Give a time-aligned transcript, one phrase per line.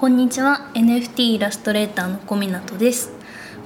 [0.00, 0.70] こんにちは。
[0.72, 3.12] NFT イラストレーターの小湊です。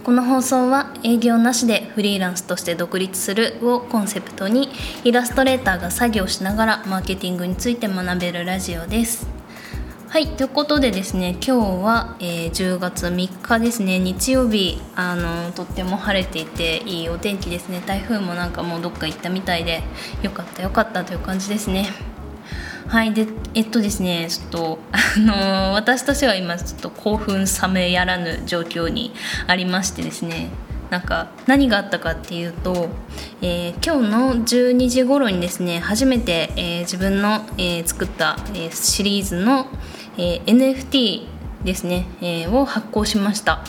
[0.03, 4.69] この放送は営業なしでフリーランスとして独立するをコンセプトに
[5.05, 9.29] イラストレーターが作業しながらマーケティングについて学べるラジオです。
[10.09, 10.27] はい。
[10.27, 14.01] ということでですね今日は、えー、10月3日ですね。
[14.01, 17.81] 日曜日あのとっても晴れていていいお天気ですね。
[17.87, 19.85] 台風もなんかもうどっか行ったみたいで
[20.23, 22.14] よかったよかったという感じですね。
[22.87, 29.13] はいでえっとですねちょっとあの私としては今ちょっと興奮冷めやらぬ状況に
[29.47, 30.51] ありましてですね
[30.91, 32.89] なんか何があったかっていうと、
[33.41, 39.67] えー、今日の12時頃にですね初めて、えー、自分の、えー、作った、えシリーズの、
[40.17, 41.34] え NFT
[41.65, 43.65] ですね、えを発行しました。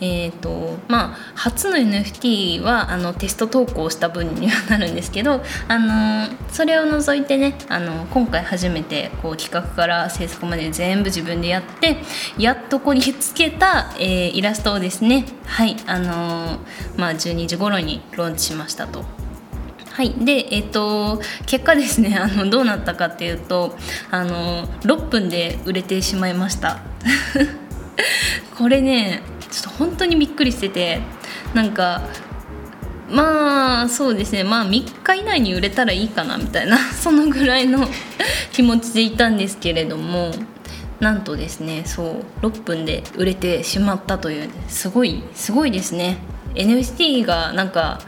[0.00, 11.98] えーとまあ、初の NFT はあのテスト投稿した分にはなるんですけど、あのそれを除いてねあの今回初めてこう企画から制作まで全部自分でやって
[12.38, 16.58] やっとこぎつけた、えー、イラストをですねはいあの
[16.96, 19.04] まあ、12時頃にローンチしましたと。
[19.92, 23.76] はい、で、えっ、と結果ですねあのどうなったかっていうと
[24.10, 26.80] あの6分で売れてしまいました
[28.56, 31.00] これねちょっと本当にびっくりしてて
[31.54, 32.02] なんか
[33.10, 37.88] まあそうですねまあ3日以内に売れたらいいかなみたいな そのぐらいの
[38.52, 40.32] 気持ちでいたんですけれども
[41.00, 46.18] なんとですねそう6分で売れてしまったというすごいすごいですね。
[46.54, 48.00] NFT がなんか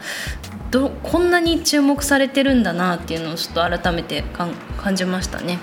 [0.73, 5.59] どこんなに注目されてるんだなっていうのをちょっと改めて感じましたね、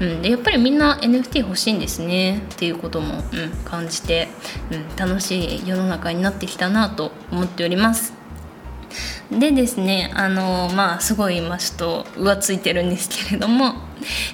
[0.00, 2.38] うん、でやっぱりみんな NFT 欲しいんですね。
[2.38, 4.28] っていうことも、うん、感じて、
[4.70, 8.21] うん、楽しい世の中になってきたなと思っております。
[9.38, 13.74] でですねあのまあすごい今ちょっと浮ついてるんですけれども、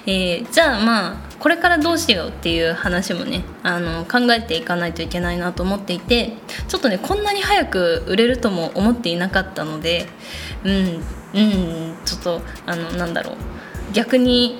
[0.05, 6.33] えー、じゃあまあこれからどうしようっていう話もねあの考えていかないといけないなと思っていて
[6.67, 10.07] ちょっとねこんなに早く売れるとも思っていなかったので
[10.63, 13.35] うんうんちょっとあのなんだろう
[13.93, 14.59] 逆に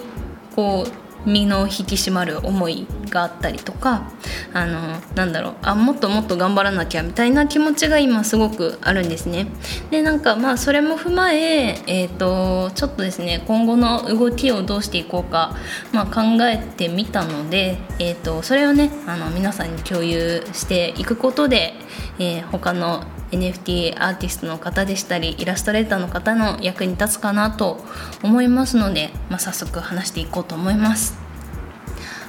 [0.56, 4.12] こう身の引き締まる思いがあったりとか
[4.54, 9.48] あのなんだろうあもっともっと頑張らなきゃみたいな気持ちが今すごくあるんですね。
[9.92, 15.56] でなんかまあそれも踏まええーと、ちょっとですね今後の動きをどうしていこうか、
[15.92, 21.74] まあ、考えてみたので、えーと、それをねあの皆さんに共有していくことで、
[22.20, 27.80] えー、他の NFT アーティストの方でしたりイラストレーターの方の役に立つかなと
[28.24, 31.18] 思いますので、まあ、早速話していこうと思います。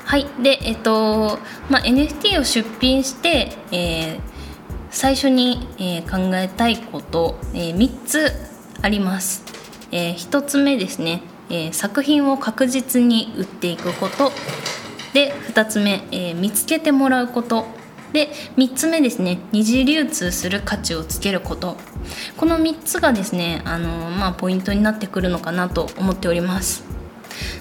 [0.04, 0.26] はい。
[0.42, 4.20] でえっと、まあ、NFT を出品して、えー、
[4.90, 8.32] 最初に、えー、考えたいこと、えー、3つ
[8.82, 9.44] あります、
[9.92, 14.32] えー、1つ目ですね、えー、作品を確実に売っていくこと。
[15.12, 17.79] で2つ目、えー、見つけてもらうこと。
[18.12, 19.38] で3つ目ですね。
[19.52, 21.76] 二次流通する価値をつけること。
[22.36, 26.84] この3つがですねあの、まあ、ポイントになってくるのかなと思っております。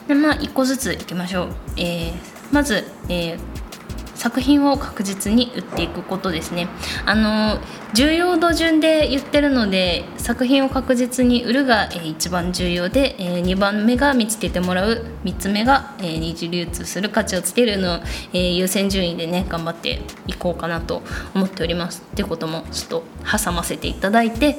[0.07, 3.39] でまあ1個ずついきましょう、えーまず、えー、
[4.19, 6.67] 作品を確実に売っていくことですね。
[7.05, 7.57] あの
[7.93, 18.01] 重要度順で言ってるので作品を確実に売るが、えー、一番重要で、えー、2番目が見つけてもらう3つ目が、えー、二次流通する価値をつけるの、
[18.33, 21.01] えー、優先順位でね頑張っていこうかなと
[21.33, 22.03] 思っております。
[22.05, 24.57] ってこともちょっと挟ませていただいて、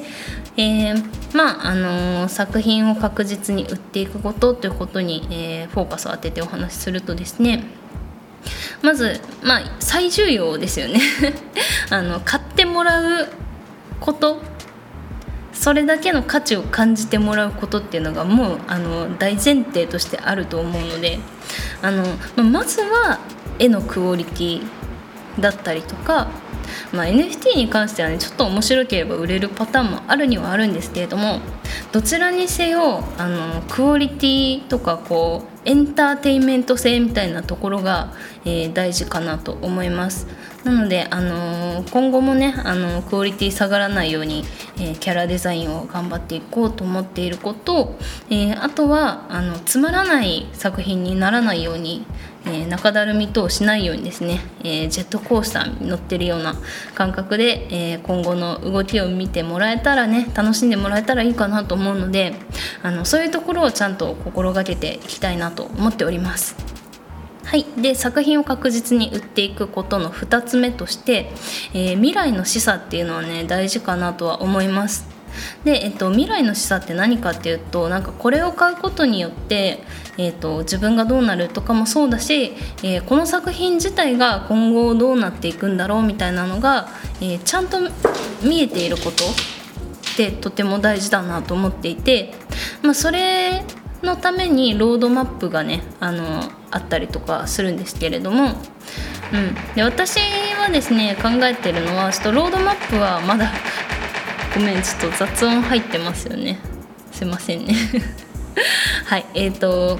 [0.57, 7.63] えー、まああのー、作品を確実に売っていくことということに、えー、フォーカスを当ててお話しするとですね
[8.81, 10.99] まず、まあ、最重要ですよね。
[11.89, 13.27] あの買ってもらう
[13.99, 14.41] こと。
[15.53, 21.19] それだけの価値を感じてもらうことっていうのがもうあの大前提としてあると思うので。
[21.81, 22.05] あの
[22.43, 23.19] まずは
[23.59, 24.61] 絵のクオリティ
[25.39, 26.27] だったりとか、
[26.91, 31.39] まあ、NFT に関してはねちょっと面白ければ売れるパターンもあるにはあるんですけれども
[31.91, 38.13] どちらにせよあのクオリティとかこうエンターテインメント性みたいなところが、
[38.45, 40.27] えー、大事かなと思います。
[40.63, 44.43] なので、あのー、今後もね、あのー、クオリティ下がらないように、
[44.79, 47.97] えキャラデザインを頑張っていこうと思っていること、
[48.29, 52.05] えあとはあのつまらない作品にならないように
[52.45, 56.55] え、中だるみ等しないようにですね、え、ジェットコースターに乗ってるような
[56.95, 62.33] 感覚で、え、今後の動きを見てもらえたらね楽しんでもらえたらいいかなと思うので
[62.81, 66.80] あのそういうところをちゃんと心がけていきたいなと思っております。
[67.51, 71.33] はい、で作品を確実に売っていくことの2つ目として、
[71.73, 75.05] え未来の示唆っていうのはね大事かなとは思います。
[75.65, 79.83] で、えっと、未来の示唆って何かっていうとなんかこれを買うことによって、
[80.17, 82.53] えっと、自分がどうなるとかもそうだし、
[82.83, 86.87] えー、この作品自体が今後どうなっていくんだろうみたいなのが、
[87.19, 87.79] えー、ちゃんと
[88.41, 92.33] 見えていることってとても大事だなと思っていて、
[92.81, 93.65] まあ、それ
[94.03, 98.53] のためにロードマップがねあのあったりとかするんですけれども、
[99.33, 100.19] うん、で私
[100.57, 103.51] はですね考えてるのはちょっとロードマップはまだ
[104.55, 106.59] ごめんちょっと雑音入ってますよね。
[107.11, 107.75] すいませんね。
[109.05, 109.99] はいえーと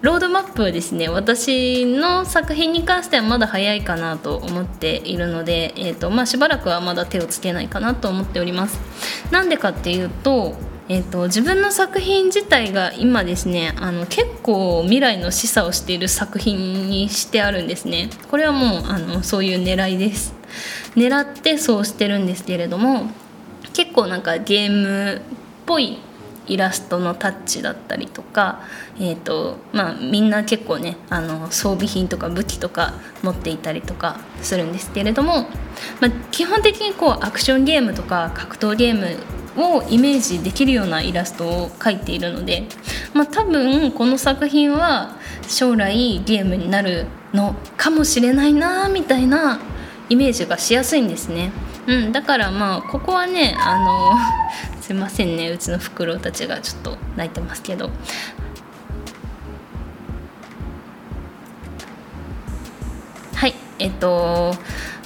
[0.00, 8.78] ロードマップはですね私の作品に関してはまだ早いかなと思っているので、えーとまあ、しばらくはまだ手をつけないかなと思っております。
[9.32, 10.54] なんでかっていうと
[10.90, 18.08] えーと、自分の作品自体が今ですねあの結構未来の示唆をしている作品にしてあるんですね。
[18.30, 20.34] これはもうあのそういう狙いです。
[20.96, 23.10] 狙ってそうしてるんですけれども
[23.74, 25.20] 結構なんかゲームっ
[25.66, 25.98] ぽい
[26.46, 28.62] イラストのタッチだったりとか、
[28.98, 35.42] えーとまあ、みんな結構ねあの装備品とか武器とか持っていたりとかするんですけれども、
[36.00, 39.18] まあ、基本的にこうアクションゲームとか格闘ゲーム
[39.58, 42.64] をイメージできるようなイラストを描いているので、
[43.12, 45.16] まあ、多分この作品は
[45.48, 49.60] 将来ゲームになるのかもしれないなみたいな
[50.08, 51.50] イメージがしやすいんですね。
[51.86, 54.14] うん、だからまあここはねあの
[54.82, 57.90] すいませんねうちのフクロウたちがちょっと泣いてますけど
[63.34, 64.54] はいえっと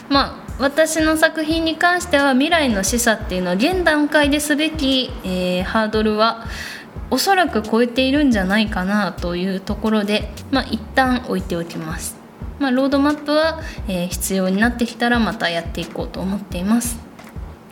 [0.08, 6.46] まあ私の作品に関しては未来の示唆っていうのは現段階ですべき、えー、ハードルは
[7.10, 12.16] おそらく超えているんじゃないかなというところで、まあ、一旦置いておきます。
[12.58, 16.98] まあ、ロードマップは、えー、必要になってきたらまたやっていこうと思っています。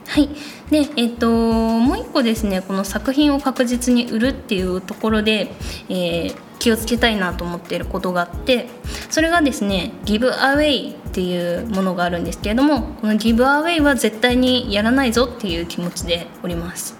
[0.09, 0.29] はい
[0.71, 5.53] でえっ、ー、ともう一個ですねこの作品を確実に売るっていうところで、
[5.89, 8.67] えー、気をつけたいなと思っていることがあって
[9.09, 16.97] それがですねギブアウェイっていうものがあるんですけれどもこのギブアウェイは絶対にやらないぞっていう気持ちでおります。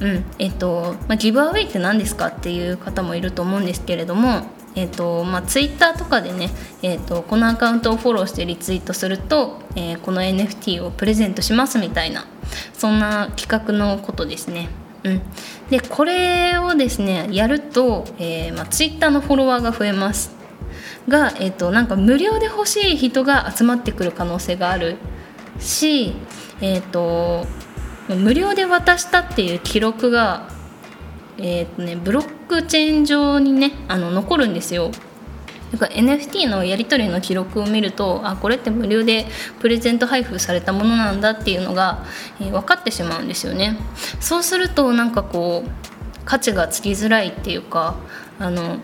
[0.00, 4.42] うんえっとまあ、ギブアウェイって何ですかっていう方もいると思うんですけれども、
[4.76, 6.50] えっとまあ、ツイッターとかでね、
[6.82, 12.26] えっと、このアカウントをフォローしてリツイートすると、えー、この NFT をプレゼントしますみたいな
[12.74, 14.68] そんな企画のことですね。
[15.04, 15.22] うん、
[15.70, 20.36] でこれをですねやると、えーまあ、ツイッターのフォロワーが増えます。
[21.08, 24.96] が、えーと、なんか無料で欲しい人が集まってくる可能性がある。
[25.58, 26.12] し、
[26.60, 27.46] えーと、
[28.08, 30.48] 無料で渡したっていう記録が、
[31.38, 34.90] えーとね、ブロックチェーン上にねあの残るんですよ。
[35.72, 39.26] なんか NFT のやり取りの記録を見るとあこれって無料で
[39.60, 42.04] プレゼント配布されたものなんだっていうのが、
[42.40, 43.76] えー、分かってしまうんですよね。
[44.20, 45.70] そうするとなんかこう
[46.24, 47.96] 価値がつきづらいっていうか
[48.38, 48.78] あの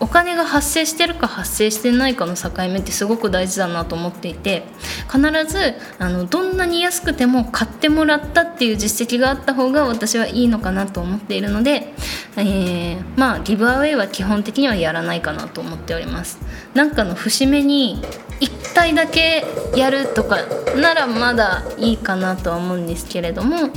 [0.00, 4.64] お金が発生してるか発生してないかの境目ってすごく大事だなと思っていて
[5.10, 11.94] 必ずあのどんなに安くても買ってもらったっていう実績があった方が私はいいのかなと思っているので、
[12.36, 16.38] えー、まあギブアウェイは基本的にはやらないかなと思っております。
[16.74, 18.02] なんかの節目に
[18.40, 19.44] 1回だけ
[19.76, 20.38] やるとか
[20.76, 23.70] ならまだいいかなとは思うんですけれども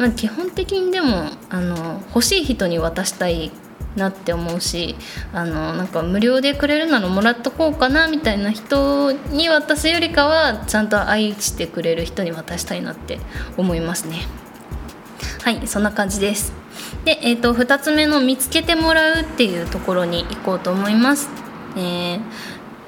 [0.00, 3.50] まあ、基本的にでもあの欲しい人に渡したい
[3.96, 4.96] なって思うし
[5.32, 13.18] あのなんか無料でくれるならもらっとこうかなみたいな人に渡すよりかはちゃんと愛してくれる人に渡したいなって
[13.56, 14.18] 思いますね。
[15.42, 16.52] はいそんな感じです。
[17.04, 21.28] で、えーと、2つ目の見つけてもらうっていうところに行こうと思います、
[21.76, 22.20] えー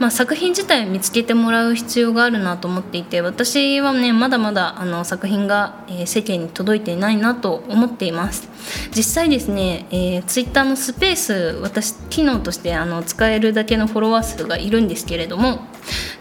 [0.03, 8.49] まあ、作品自体を見つけてもらう必要があるなと思っていて私はねまだまだあの作品が、え、世間に届いていないなと思っています。
[8.97, 11.33] 実際ですね、えー、ツイッターのスペース
[11.63, 15.61] 私機能としてあの使えるだけのフォロワー数がいるんですけれども、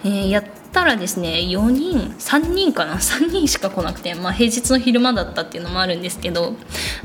[0.04, 2.98] えー、やったらですね4人3人かな？
[3.02, 6.54] 3人しか来なくて、まあ、平日の昼間だったっていうのもあるんですけど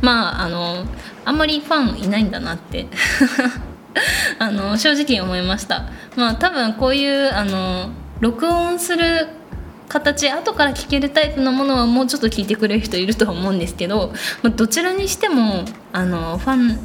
[0.02, 0.84] まああの
[1.24, 2.86] あんまりファンいないんだなって。
[4.38, 5.86] あの正直思いました
[6.16, 9.28] まあ多分こういうあの録音する
[9.88, 14.12] 形後から聞けるタイプのものはもうちょっと聞いてくれる人いるとは思うんですけど、
[14.42, 16.78] まあ、どちらにしてもあのファンっ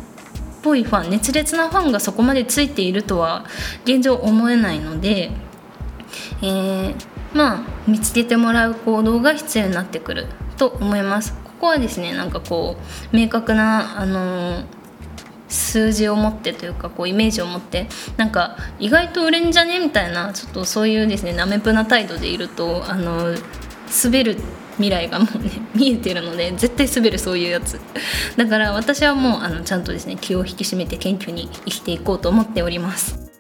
[0.61, 3.45] ぽいファン熱烈なファンがそこまでついているとは
[3.85, 5.31] 現状思えないので、
[6.41, 6.95] えー、
[7.33, 10.27] まあ見つけてもらう行動が必要になってくる
[10.57, 11.33] と思います。
[11.33, 12.75] ここはですねなんかこ
[13.11, 14.80] う明確なあのー
[15.51, 19.79] 数字を持ってというかこうイメージを持ってなんか意外と売れんじゃね？
[19.79, 23.35] みたいなちょっとそういうですねなめぷな態度でいるとあの
[24.03, 24.37] 滑る
[24.77, 27.79] 未来がもうね 見えてるので絶対滑るそういうやつ。
[28.37, 33.30] だから私はもうあのちゃんとですね気を引き締めて謙虚に生きていこうと思っております。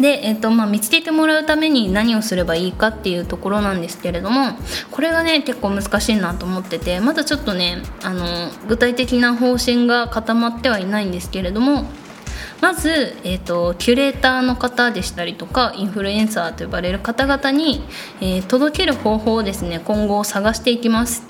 [0.00, 4.58] で、えーとまあ、見つけてもらうために何をすればいいかっていうところなんですけれども
[4.90, 11.84] これがね結構難しいなと思っててまだちょっとねあの具体的な方針が固まってはいないんですけれども
[12.60, 17.82] まず、えーと、キュレーターの方でしたりとかインフルエンサーと呼ばれる方々に、
[18.22, 21.22] えー、届ける方法をですね今後探していきます。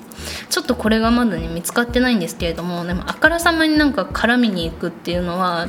[0.49, 5.67] ちょっとこれがまだね見つかってないんですけれどもでもあからさまになんか絡みに行くっていうのは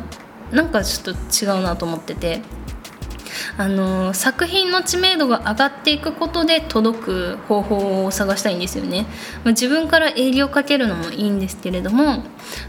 [0.53, 2.43] なんかちょっと違うなと思ってて。
[3.57, 9.07] あの作品の知名度が上がっていくことで届く方法を探したいんですよね。
[9.45, 12.25] ま自分から営業かけるのもいいんですけれども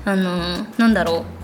[0.06, 1.38] あのなんだろう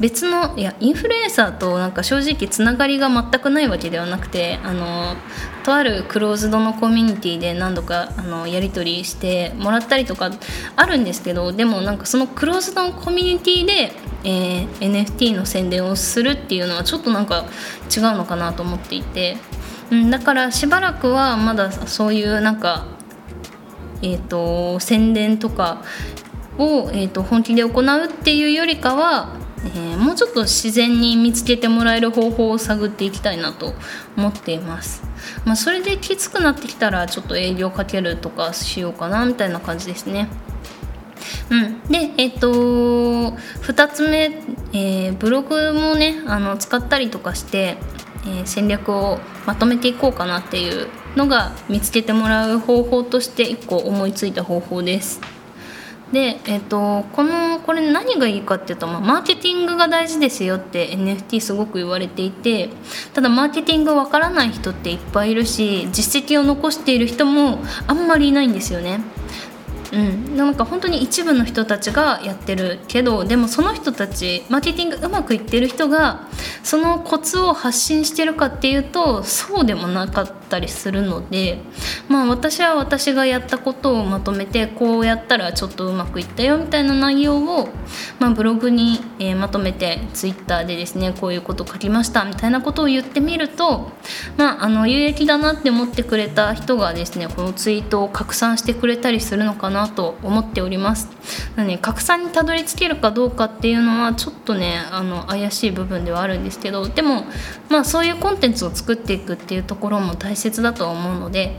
[0.00, 5.14] 別のいやインフルエンサーとなんか正直つながりが全くないわけではなくてあの
[5.62, 10.30] とあるクローズドのコミュニティで何度かあのやり取りしてもらったりとか
[10.74, 13.92] あるんですけどでもなんかそのクローズドのコミュニティで、
[14.24, 17.46] えー、NFT の宣伝をするっていうのはちょっとなんか
[17.94, 19.36] 違うのかなと思っていて、
[19.90, 22.86] うん、だからしばらくはまだそういうなんか
[24.02, 25.82] えーと、宣伝とか
[26.56, 33.74] を、えーと本気で行うっていうよりかはえー、もうちょっと自然に見つけてもらえる方法を探っていきたいなと
[34.16, 35.02] 思っています、
[35.44, 40.28] まあ、それできつくなってきたらちょっと営業かけるとかしようかなみたいな感じですね。
[41.50, 44.30] うん、でえっ、と2つ目、
[44.72, 47.76] えー、ブログもねあの使ったりとかして、
[48.26, 55.20] えー、戦略をまとめていこうかなっていうのが見つけてもらう方法として1個思いついた方法です
[56.12, 62.68] で、えーと、このこれ何がいいかっていうと、まあ、マーケティングが大事ですよって NFT すごく言われていて
[63.14, 69.00] ただマーケティングわからない人っていっぱいいるし実績を残している人もあんまりいないんですよね。
[69.92, 76.28] うん、なんか本当に一部の人たちがやってるけどでもその人たちマーケティングうまくいってる人が
[76.62, 81.58] そのコツを発信してるかっていうとそうでもなかったりするので
[82.08, 87.68] まあ私は私がやったことをまとめてこうやったらちょっとうまくいったよみたいな内容を、
[88.18, 93.90] まあ、ブログに、え、まとめてツイッターでですねこういうこと書きましたみたいなことを言ってみると、
[94.36, 101.08] まあ、あの有益だなって思ってくれた人がですねこのツイートを拡散してくれたりするのかななと思っております。
[101.56, 107.24] なので拡散にたどり着けるかどうかっていうのはちょっとねあの怪しい部分ではあるんですけどでも
[107.68, 111.56] まあそういうコンテンツを作っていくっていうところも大切だと思うので、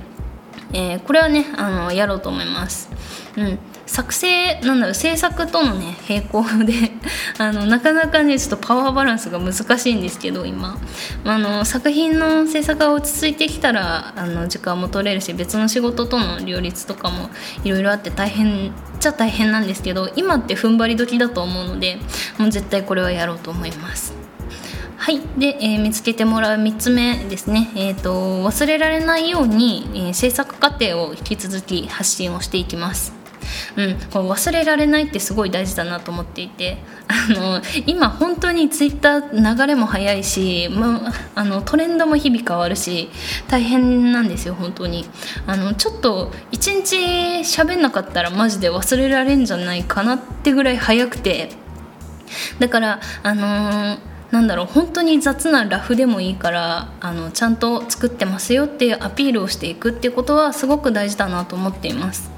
[0.74, 2.90] えー、これはねあのやろうと思います。
[3.38, 3.60] うん。
[3.86, 6.74] 作成なんだろう制作とのね並行で
[7.38, 10.78] あのなかなかねちょっとパワーバランスが難しいんですけど今
[11.26, 17.30] あの作品の制作が落ち着いてきたらあの時間も取れるし別の仕事との両立とかも
[17.64, 21.98] いろいろあって大変じゃ大変なんですけど今って踏ん張り時だと思うので
[22.38, 24.14] もう絶対これはやろうと思います。
[25.02, 33.21] はいで、えー、見つけてもらう3つ目ですね、えーと、忘れられないように、えー、制作過程を引き続き発信をしていきます。
[33.78, 36.78] うん、こう忘れられないってすごい大事だなと思っていて
[37.08, 43.10] あの今本当にツイッター流れも早いし、まあのトレンドも日々変わるし
[43.48, 45.06] 大変なんですよ本当に
[45.48, 46.96] あのちょっと一日
[47.42, 51.50] 喋んなかったらマジで忘れられんじゃないかなってぐらい早くて
[52.60, 62.32] だからあのーなんだろう本当に雑なラフでもいいからあのちゃんと作ってますよっていうアピールをしていくっていうことはすごく大事だなと思っています。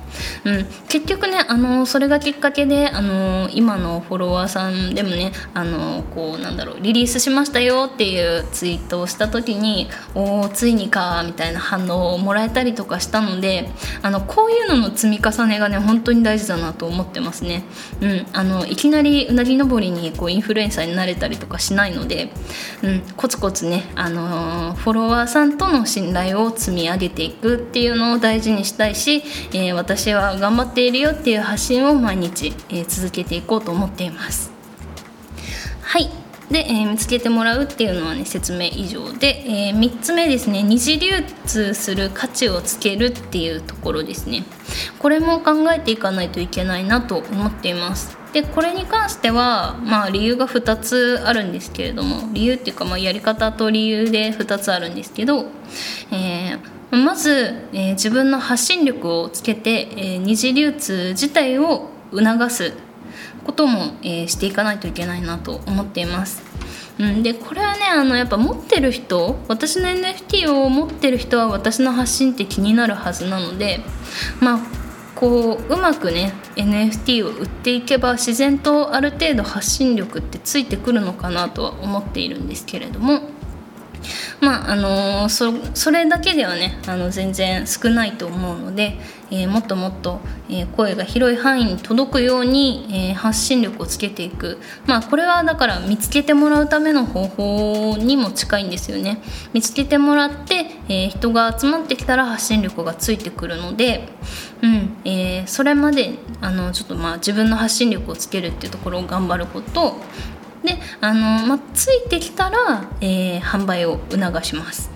[0.46, 13.70] うん、結局ねあのそれがきっかけであの今のフォロワーさんでもねあのこうなんだろうリリースしましたよっていうツイートをした時におおついにかみたいな反応をもらえたりとかしたので
[14.02, 17.64] あのこういうのの積み重ねがね本当に大事だなと思ってますね。
[18.02, 22.32] うん、あのいきなりうなぎ登りにこうインフルエンサーになれたりとかしないので、
[22.82, 34.52] うん、コツコツねあのフォロワーさんとの信頼を積み上げていくっていうのを大事にしたいし、えー、私私は頑張っているよっていう発信を毎日、えー、続けていこうと思っています。
[35.80, 36.10] はい。
[36.52, 40.62] で、えー、見つけてもらうっていうのはね説明以上で、えー、3つ目ですね。
[40.62, 44.44] 二次流通する価値をつけるっていうところですね。
[45.00, 48.18] これも考えていかないといけないなと思っています。
[48.34, 55.46] でこれに関しては、まあ、理由が2つあるんですけれども理由っていうか、まあ、やり方と理由で2つあるんですけど、
[56.12, 62.74] えーまず、えー、自分の発信力をつけて、えー、二次流通自体を促す
[63.44, 66.44] ことも、えー、していかないといけないなと思っています。
[67.00, 73.80] うん、でこれはねあのやっぱ持ってる人私の NFT を持ってる人は私の発信って気になるはずなので
[74.40, 74.83] まあ
[75.16, 83.22] こううまくね NFT を売っていけば自然とある程度発信力ってついてくるのかなとは思っているんですけれども。
[84.42, 89.00] まああのそそれだけではねあの全然少ないと思うので、
[89.34, 94.60] えー、もっともっと、え、声が広い範囲に届くように、え、発信力をつけていく。
[94.86, 99.24] まあこれはだから見つけてもらうための方法にも近いんですよね。
[99.52, 104.08] 見つけてもらって、え人が集まってきたら発信力がついてくるので、
[104.62, 109.98] うんえそれまであのちょっとまあ自分の発信力をつけるっていうところを頑張ること。
[110.64, 114.93] であの、まついてきたら、えー、販売を促します。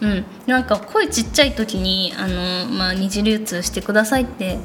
[0.00, 4.58] うん、なんか声ちっちゃい時にあの、まあ、二次流通してくださいって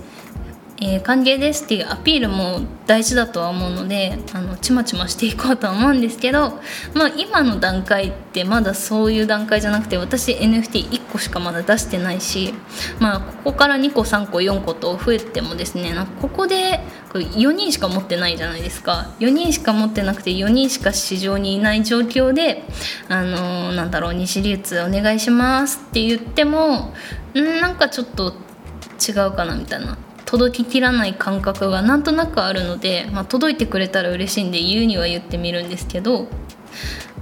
[0.82, 6.60] えー、歓迎ですっていうアピールも大事だとは思うのであのちまちましていこうとは思うんですけど、
[6.94, 12.54] まあ、今の段階ってまだそういう段階じゃなくて私 NFT1 個しかまだ出してないし、
[13.00, 16.80] まあ、ここから2個3個4個と増えてもですねここで
[17.14, 19.16] 4人しか持ってないじゃないですか。
[19.20, 22.64] 4人しか持ってなくて4人しか市場にいない状況で
[23.08, 26.94] あのー、なんだろう西流通お願いしますって言っても
[27.34, 28.34] んなんかちょっと
[29.00, 29.98] 違うかなみたいな。
[30.30, 36.28] 届ききらない感覚がなんとなくあるので、まあ、届いてくれたら嬉しいんで言うには言ってみるんですけど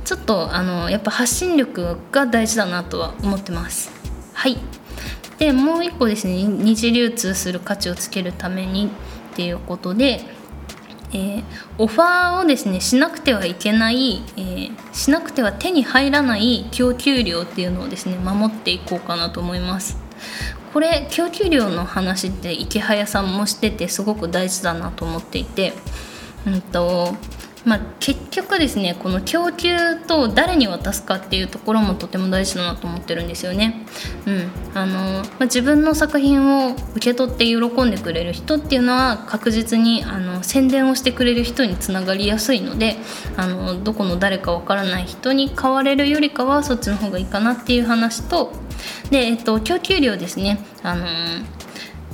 [0.04, 3.92] ちょっとあのやっぱ発信力が大事だなとは思ってます。
[4.34, 4.58] はい。
[5.38, 8.88] でもう一個ですね二次流通する価値をつけるために
[9.32, 10.20] っていうことで
[11.14, 11.44] えー、
[11.78, 19.98] オファーをですねしなくてはいけない、えー、しなくては手に入らない供給量っていうのをですね守っていこうかなと思います。
[20.77, 25.74] これ供給量の話って池早さんもしててすごく大事だなと思っていて、
[26.46, 27.15] うんと
[27.65, 29.75] まあ、結局ですねこの供給
[30.07, 33.88] と誰に渡すかっていうところもとても大事だなと思ってるんですよね。
[34.27, 42.98] うんあのまあ、自分の作品を受け取って喜んでくれる人っていうのは確実にあの宣伝をしてくれる人につながりやすいので
[43.36, 48.66] あのどこの誰かわからない人に買われるよりかはそっちの方がいいかなっていう話と
[49.10, 51.45] で、えっと、供給量ですね、あのー、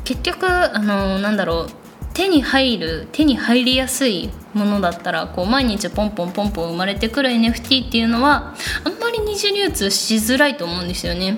[0.03, 1.83] 結局、あのー、なんだろう
[2.13, 11.38] 手に入る手に入りやすいものだったらこう毎日ポンポンポンポン生まれてくる NFT っていうのはあんまり二次流通しづらいと思うんですよね。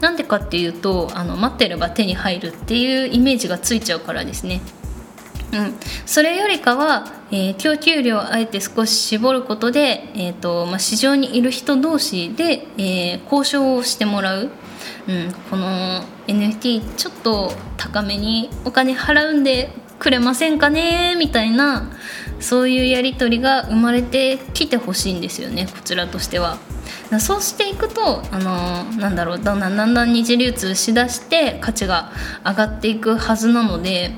[0.00, 4.60] なんでかっていうとあの待ってれば手に入るっていうイメージがついちゃうからですね。
[5.52, 5.74] うん、
[6.06, 14.50] それよりかは、えー、供給量をあえて少し絞ることで、えーとまあ、市場にいる人同士で、えー、交渉をしてもらう、
[15.08, 21.14] うん、この NFT ちょっと高めにお金払うんでくれませんかね？
[21.18, 21.90] みたいな
[22.40, 26.58] そういうやり取りが生まれてきてほしいんですよねこちらとしては。
[27.20, 32.10] そうしていくとあのなんだろうだんだんだんだん二次流通しだして価値が
[32.44, 34.12] 上がっていくはずなので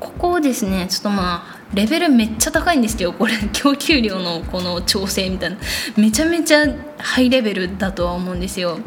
[0.00, 5.56] ここをですねちょっとまあレベルめっちゃ高いんですよこれ 供給量のこの調整みたいな。
[5.96, 6.66] めちゃめちゃ
[6.98, 8.78] ハイレベルだとは思うんですよ。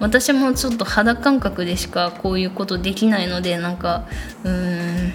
[0.00, 4.04] 私もちょっと肌感覚でしかこういうことできないのでなんか
[4.44, 5.12] うーん。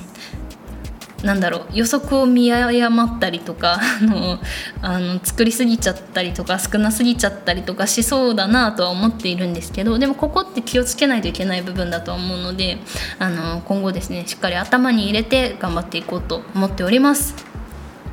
[1.24, 4.40] なんだろう予測を見誤ったりとか あの
[4.82, 12.78] あの作りすぎちゃったりとか少なすぎちゃったりとかしそうだなとは思っているんですけどでもここって気をつけないといけない部分だと思うので
[13.20, 17.52] あの今後ですねしっかり頭に入れて頑張っていこうと思っております。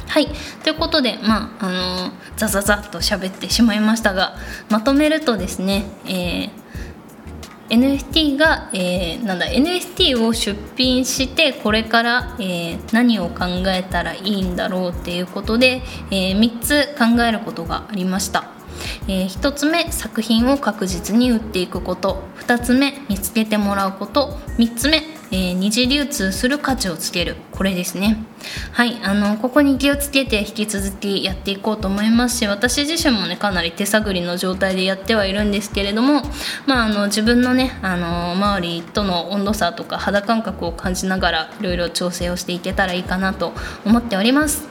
[0.09, 0.29] はい
[0.65, 4.37] ということでまああのザザザッと喋ってしまいましたが
[4.71, 6.58] まとめるとですね、えー
[7.69, 18.51] NFT が、えー、なんだ NFT を出品してこれから、えー、何を考えたらいいんだろうっていうことで、えー、3つ考えることがありました。
[19.09, 27.37] えー、1つ目作品を確実に売っていくこと2つ目見つけてもらうこと3つ目えー、二次流通する価値をつける。
[27.53, 28.25] これですね。
[28.73, 36.23] はいあのここに気をつけて引き続きやっていこうと思いますし私自身もねかなり手探りの状態でやってはいるんですけれども
[36.67, 43.53] まああの自分のねあの周りとの温度差とか肌感覚を感じながらいろいろ調整をしていけたらいいかなと
[43.85, 44.69] 思っております。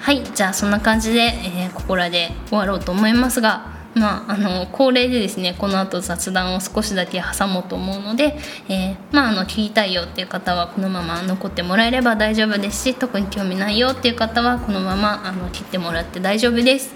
[0.00, 16.94] はいじゃあそんな感じで、えー、ここらで終わろうと思いますがまあ、あの恒例でですねこの後雑談を少しだけ挟もうと思うので、えー、まあ、あの聞きたいよっていう方はこのまま残ってもらえれば大丈夫ですし特に興味ないよっていう方はこのままあの切ってもらって大丈夫です。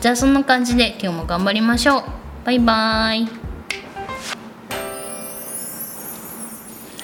[0.00, 2.04] じゃあそんな感じで今日も頑張りましょう。
[2.44, 3.28] バイバーイ。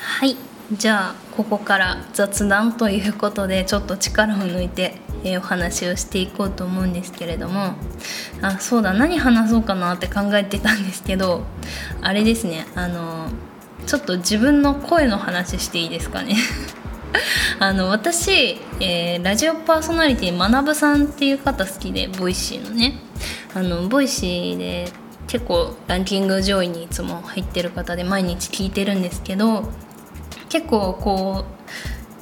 [0.00, 0.53] はい。
[0.72, 7.74] じゃあここから雑談ということでちょっと力を抜いて、えー、お話をしていこうと思うんですけれども。
[8.42, 11.44] あそうだ何話そうかなって考えてたんですけど
[12.02, 13.28] あれですねあの
[13.86, 16.36] ちょっと自分の声の話していいですかね。
[17.60, 22.98] あの私、えー、ラジオパーソナリティまなぶさんっていう方好きでボイシーのね。
[23.54, 24.90] あのボイシーで
[25.28, 29.70] 結構ランキング上位にいつも入ってる方で毎日聞いてるんですけど
[30.54, 31.70] 結構こう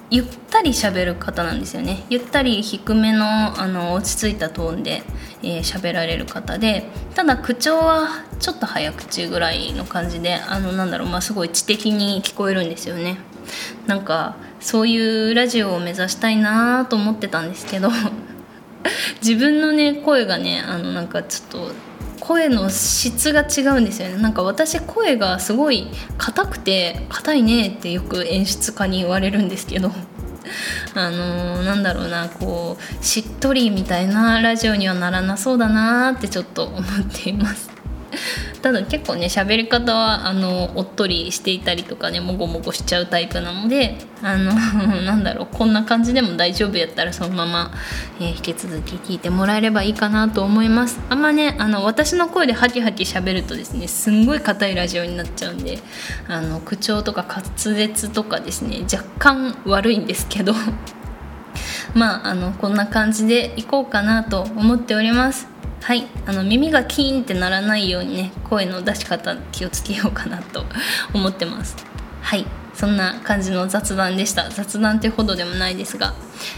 [0.09, 2.07] ゆったり喋る方なんですよね。
[2.09, 5.03] ゆったり低めのあの落ち着いたトーンで
[5.43, 8.09] 喋、えー、られる方でただ口調は
[8.41, 13.19] ちょっと早口ぐらいの感じであのなんだろう、まあ、すごい知的に聞こえるんですよね。
[13.87, 14.97] なんかそうい
[15.33, 17.91] うラジオを目指したいなと思ってたんですけど
[19.21, 21.92] 自分のね声がねあのなんかちょっと
[22.23, 24.17] 声の質が違うんですよね。
[24.17, 29.91] なんか私声がすごい硬くて硬いねってよく演出家に言われるんですけど。
[30.95, 37.71] あのー、なんだろうなこうしっとりみたいなラジオにはならなそうだなってちょっと思っています。
[38.63, 44.53] ただ結構ね喋り方はあのおっとりしていたりとかねもごもごしちゃうタイプなのであの
[45.03, 47.73] なんだろうこんな感じでも大丈夫やったらそのまま、
[48.21, 51.01] えー、引き続き聞いてもらえればいいかなと思います。
[51.09, 55.79] あんまねあの私の声でハキハキ喋るとですねすんごい硬いラジオになっちゃうんで
[56.29, 57.43] あの口調とか滑
[57.77, 60.55] 舌とかですね若干悪いんですけど。
[61.95, 65.52] まああのこんな感じでいこうかなと思っております。
[65.83, 66.07] はい。
[66.27, 70.65] あの耳がキーンってならないようにね声の出し方気をつけようかなと
[71.13, 71.77] 思ってます。
[72.23, 72.47] はい。
[72.75, 74.49] そんな感じの雑談でした。
[74.49, 76.15] 雑談ってほどでもないですが。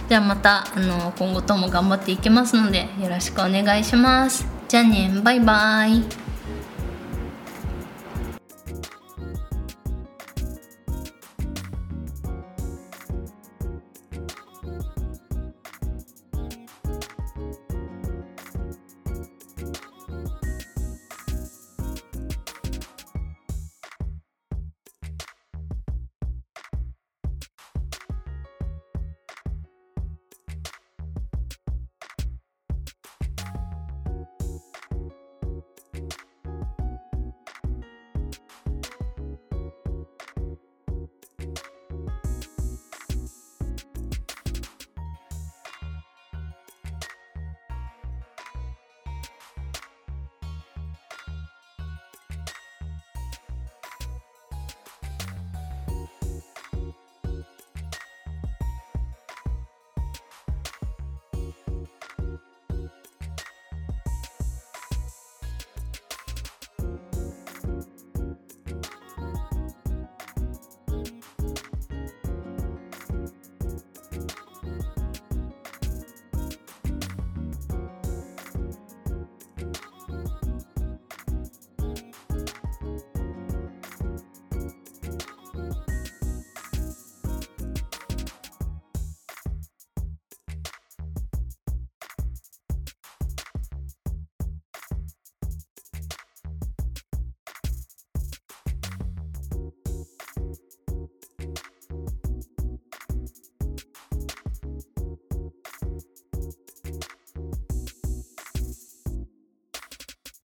[0.09, 4.47] じゃあまたあの今後とも頑張っていきますのでよろしくお願いします。
[4.69, 5.11] じゃあね。
[5.23, 6.24] バイバイ。